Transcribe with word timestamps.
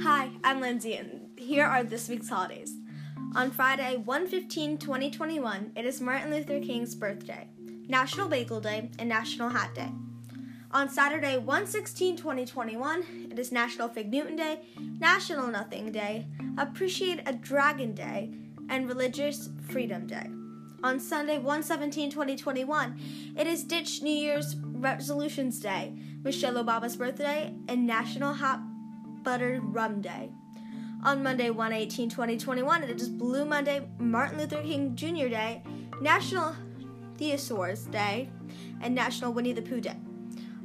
Hi, 0.00 0.30
I'm 0.42 0.62
Lindsay, 0.62 0.96
and 0.96 1.28
here 1.36 1.66
are 1.66 1.84
this 1.84 2.08
week's 2.08 2.30
holidays. 2.30 2.74
On 3.34 3.50
Friday, 3.50 3.98
1 3.98 4.30
2021, 4.30 5.72
it 5.76 5.84
is 5.84 6.00
Martin 6.00 6.30
Luther 6.30 6.60
King's 6.60 6.94
birthday, 6.94 7.48
National 7.86 8.28
Bagel 8.28 8.60
Day, 8.60 8.90
and 8.98 9.10
National 9.10 9.50
Hat 9.50 9.74
Day. 9.74 9.90
On 10.70 10.88
Saturday, 10.88 11.36
1 11.36 11.66
2021, 11.66 13.28
it 13.30 13.38
is 13.38 13.52
National 13.52 13.88
Fig 13.88 14.10
Newton 14.10 14.36
Day, 14.36 14.62
National 14.98 15.48
Nothing 15.48 15.92
Day, 15.92 16.26
Appreciate 16.56 17.20
a 17.26 17.34
Dragon 17.34 17.92
Day, 17.92 18.32
and 18.70 18.88
Religious 18.88 19.50
Freedom 19.68 20.06
Day. 20.06 20.30
On 20.82 21.00
Sunday, 21.00 21.38
1 21.38 21.62
2021, 21.64 23.00
it 23.36 23.46
is 23.46 23.64
Ditch 23.64 24.00
New 24.00 24.14
Year's 24.14 24.54
Resolutions 24.80 25.58
Day, 25.60 25.92
Michelle 26.22 26.54
Obama's 26.54 26.96
birthday, 26.96 27.54
and 27.68 27.86
National 27.86 28.32
Hot 28.34 28.60
Buttered 29.22 29.62
Rum 29.62 30.00
Day. 30.00 30.30
On 31.04 31.22
Monday, 31.22 31.50
1/18/2021, 31.50 32.82
it 32.82 33.00
is 33.00 33.08
Blue 33.08 33.44
Monday, 33.44 33.88
Martin 33.98 34.38
Luther 34.38 34.62
King 34.62 34.96
Jr. 34.96 35.28
Day, 35.28 35.62
National 36.00 36.54
Thesaurus 37.16 37.84
Day, 37.84 38.30
and 38.80 38.94
National 38.94 39.32
Winnie 39.32 39.52
the 39.52 39.62
Pooh 39.62 39.80
Day. 39.80 39.96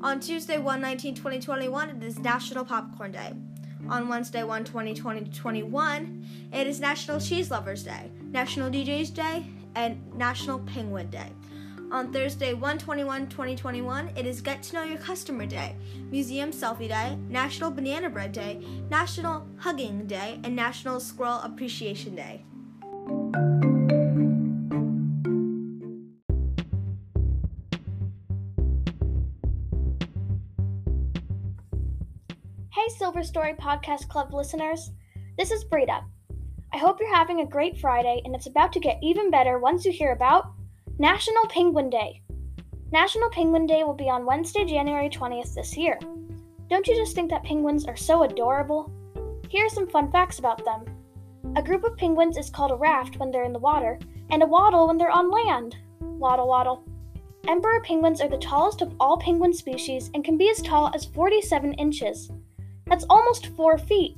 On 0.02 0.20
Tuesday, 0.20 0.58
1/19/2021, 0.58 1.90
it 1.90 2.04
is 2.04 2.20
National 2.20 2.66
Popcorn 2.66 3.12
Day. 3.12 3.34
On 3.90 4.08
Wednesday, 4.08 4.44
1 4.44 4.64
20 4.64 4.94
2021, 4.94 6.26
it 6.52 6.68
is 6.68 6.80
National 6.80 7.20
Cheese 7.20 7.52
Lovers 7.52 7.84
Day, 7.84 8.12
National 8.32 8.70
DJs 8.70 9.14
Day, 9.14 9.46
and 9.76 9.98
National 10.16 10.60
Penguin 10.60 11.10
Day. 11.10 11.32
On 11.94 12.12
Thursday, 12.12 12.56
121 12.56 13.30
2021, 13.30 14.10
it 14.16 14.26
is 14.26 14.42
Get 14.42 14.64
to 14.64 14.74
Know 14.74 14.84
Your 14.84 14.98
Customer 14.98 15.46
Day, 15.46 15.76
Museum 16.10 16.50
Selfie 16.50 16.88
Day, 16.88 17.16
National 17.30 17.70
Banana 17.70 18.10
Bread 18.10 18.32
Day, 18.32 18.66
National 18.90 19.48
Hugging 19.60 20.08
Day, 20.08 20.40
and 20.44 20.56
National 20.56 21.00
Squirrel 21.00 21.42
Appreciation 21.44 22.16
Day. 22.16 22.44
Hey, 32.72 32.90
Silver 32.98 33.22
Story 33.22 33.54
Podcast 33.54 34.08
Club 34.08 34.34
listeners. 34.34 34.90
This 35.38 35.52
is 35.52 35.64
Brita. 35.64 36.00
I 36.74 36.78
hope 36.80 37.00
you're 37.00 37.16
having 37.16 37.42
a 37.42 37.46
great 37.46 37.78
Friday 37.78 38.20
and 38.26 38.34
it's 38.34 38.48
about 38.48 38.74
to 38.74 38.80
get 38.80 38.98
even 39.04 39.30
better 39.30 39.60
once 39.60 39.86
you 39.86 39.92
hear 39.92 40.12
about 40.12 40.54
National 41.04 41.46
Penguin 41.48 41.90
Day. 41.90 42.22
National 42.94 43.30
Penguin 43.32 43.66
Day 43.66 43.84
will 43.84 43.94
be 43.94 44.10
on 44.10 44.26
Wednesday, 44.26 44.64
January 44.64 45.10
20th 45.10 45.54
this 45.54 45.76
year. 45.76 46.00
Don't 46.70 46.88
you 46.88 46.96
just 46.96 47.14
think 47.14 47.30
that 47.30 47.44
penguins 47.44 47.86
are 47.86 47.96
so 47.98 48.24
adorable? 48.24 48.90
Here 49.50 49.66
are 49.66 49.70
some 49.70 49.86
fun 49.86 50.10
facts 50.14 50.40
about 50.40 50.64
them. 50.64 50.86
A 51.58 51.62
group 51.62 51.84
of 51.84 51.98
penguins 51.98 52.38
is 52.38 52.50
called 52.50 52.72
a 52.72 52.76
raft 52.76 53.18
when 53.18 53.32
they're 53.32 53.44
in 53.44 53.52
the 53.52 53.60
water, 53.60 54.00
and 54.30 54.42
a 54.42 54.48
waddle 54.48 54.88
when 54.88 54.98
they're 54.98 55.12
on 55.12 55.30
land. 55.30 55.76
Waddle, 56.00 56.48
waddle. 56.48 56.86
Emperor 57.50 57.82
penguins 57.82 58.22
are 58.22 58.30
the 58.30 58.38
tallest 58.38 58.82
of 58.82 58.96
all 58.98 59.18
penguin 59.18 59.52
species 59.52 60.10
and 60.14 60.24
can 60.24 60.38
be 60.38 60.50
as 60.50 60.62
tall 60.62 60.90
as 60.96 61.04
47 61.04 61.74
inches. 61.74 62.32
That's 62.88 63.06
almost 63.10 63.48
4 63.58 63.78
feet. 63.78 64.16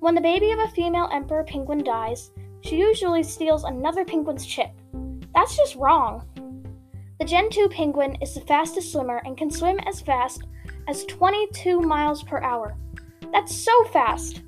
When 0.00 0.14
the 0.14 0.22
baby 0.22 0.52
of 0.52 0.58
a 0.58 0.68
female 0.68 1.10
emperor 1.12 1.44
penguin 1.44 1.84
dies, 1.84 2.30
she 2.62 2.78
usually 2.78 3.22
steals 3.22 3.64
another 3.64 4.06
penguin's 4.06 4.46
chip. 4.46 4.70
That's 5.34 5.56
just 5.56 5.76
wrong. 5.76 6.26
The 7.18 7.24
Gentoo 7.24 7.68
penguin 7.68 8.16
is 8.22 8.34
the 8.34 8.40
fastest 8.42 8.92
swimmer 8.92 9.22
and 9.24 9.36
can 9.36 9.50
swim 9.50 9.78
as 9.86 10.00
fast 10.00 10.42
as 10.88 11.04
22 11.06 11.80
miles 11.80 12.22
per 12.22 12.42
hour. 12.42 12.76
That's 13.32 13.54
so 13.54 13.84
fast. 13.84 14.42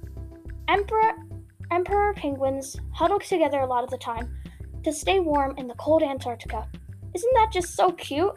Emperor 0.69 1.15
emperor 1.73 2.15
penguins 2.15 2.77
huddle 2.93 3.19
together 3.19 3.61
a 3.61 3.67
lot 3.67 3.83
of 3.83 3.91
the 3.91 3.99
time 3.99 4.33
to 4.85 4.93
stay 4.93 5.19
warm 5.19 5.55
in 5.59 5.67
the 5.67 5.75
cold 5.75 6.03
Antarctica. 6.03 6.69
Isn't 7.15 7.35
that 7.35 7.51
just 7.53 7.75
so 7.75 7.91
cute? 7.93 8.35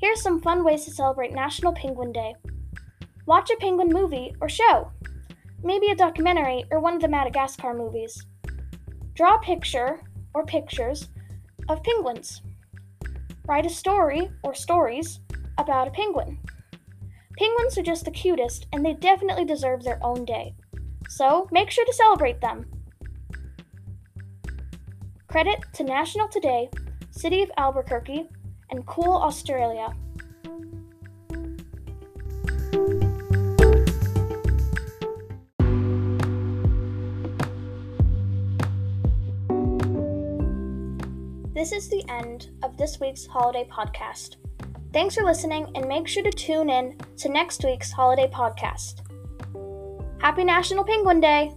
Here's 0.00 0.22
some 0.22 0.40
fun 0.40 0.64
ways 0.64 0.84
to 0.84 0.90
celebrate 0.90 1.32
National 1.32 1.72
Penguin 1.72 2.12
Day. 2.12 2.34
Watch 3.26 3.50
a 3.50 3.56
penguin 3.56 3.88
movie 3.88 4.34
or 4.40 4.48
show. 4.48 4.90
Maybe 5.62 5.88
a 5.88 5.96
documentary 5.96 6.64
or 6.70 6.80
one 6.80 6.94
of 6.94 7.00
the 7.00 7.08
Madagascar 7.08 7.72
movies. 7.72 8.26
Draw 9.14 9.36
a 9.36 9.40
picture 9.40 10.00
or 10.34 10.44
pictures 10.44 11.08
of 11.68 11.82
penguins. 11.82 12.42
Write 13.46 13.66
a 13.66 13.70
story 13.70 14.30
or 14.42 14.54
stories 14.54 15.20
about 15.58 15.88
a 15.88 15.92
penguin. 15.92 16.38
Penguins 17.38 17.78
are 17.78 17.82
just 17.82 18.04
the 18.04 18.10
cutest 18.10 18.66
and 18.72 18.84
they 18.84 18.94
definitely 18.94 19.44
deserve 19.44 19.82
their 19.82 19.98
own 20.02 20.24
day. 20.24 20.54
So 21.08 21.48
make 21.50 21.70
sure 21.70 21.84
to 21.84 21.92
celebrate 21.92 22.40
them. 22.40 22.66
Credit 25.28 25.58
to 25.74 25.84
National 25.84 26.28
Today, 26.28 26.68
City 27.10 27.42
of 27.42 27.50
Albuquerque, 27.56 28.28
and 28.70 28.86
Cool 28.86 29.12
Australia. 29.12 29.94
This 41.54 41.72
is 41.72 41.90
the 41.90 42.02
end 42.08 42.48
of 42.62 42.78
this 42.78 42.98
week's 42.98 43.26
holiday 43.26 43.68
podcast. 43.70 44.36
Thanks 44.94 45.16
for 45.16 45.22
listening 45.22 45.70
and 45.74 45.86
make 45.86 46.08
sure 46.08 46.22
to 46.22 46.30
tune 46.30 46.70
in 46.70 46.96
to 47.18 47.28
next 47.28 47.62
week's 47.62 47.92
holiday 47.92 48.26
podcast. 48.26 49.02
Happy 50.18 50.44
National 50.44 50.82
Penguin 50.82 51.20
Day! 51.20 51.52